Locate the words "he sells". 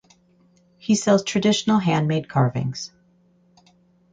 0.79-1.23